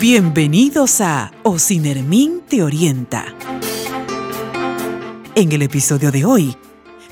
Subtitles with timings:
[0.00, 3.24] Bienvenidos a Ocinermin Te Orienta.
[5.34, 6.54] En el episodio de hoy,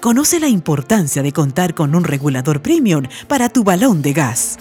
[0.01, 4.59] conoce la importancia de contar con un regulador premium para tu balón de gas.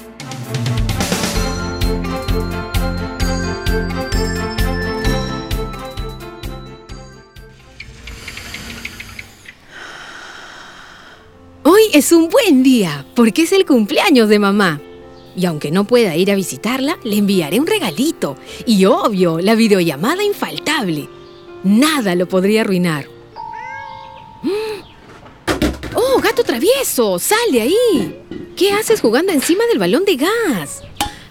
[11.63, 14.79] Hoy es un buen día porque es el cumpleaños de mamá.
[15.35, 18.37] Y aunque no pueda ir a visitarla, le enviaré un regalito.
[18.65, 21.09] Y obvio, la videollamada infaltable.
[21.63, 23.07] Nada lo podría arruinar.
[24.43, 24.85] ¡Mm!
[25.95, 27.19] ¡Oh, gato travieso!
[27.19, 28.21] ¡Sal de ahí!
[28.55, 30.83] ¿Qué haces jugando encima del balón de gas?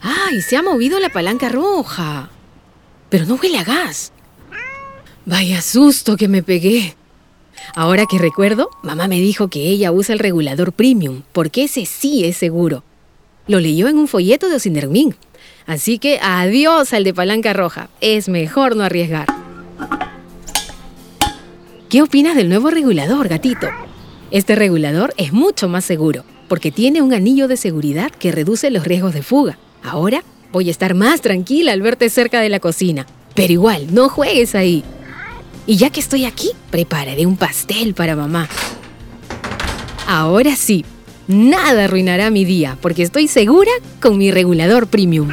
[0.02, 2.30] ¡Ay, se ha movido la palanca roja!
[3.08, 4.12] Pero no huele a gas.
[5.24, 6.96] Vaya susto que me pegué.
[7.74, 12.24] Ahora que recuerdo, mamá me dijo que ella usa el regulador premium, porque ese sí
[12.24, 12.84] es seguro.
[13.46, 15.14] Lo leyó en un folleto de Ocinermin.
[15.66, 17.88] Así que adiós al de palanca roja.
[18.00, 19.26] Es mejor no arriesgar.
[21.88, 23.68] ¿Qué opinas del nuevo regulador, gatito?
[24.30, 28.84] Este regulador es mucho más seguro, porque tiene un anillo de seguridad que reduce los
[28.84, 29.58] riesgos de fuga.
[29.82, 33.06] Ahora voy a estar más tranquila al verte cerca de la cocina.
[33.34, 34.82] Pero igual, no juegues ahí.
[35.66, 38.48] Y ya que estoy aquí, prepararé un pastel para mamá.
[40.06, 40.84] Ahora sí,
[41.28, 45.30] nada arruinará mi día porque estoy segura con mi regulador premium.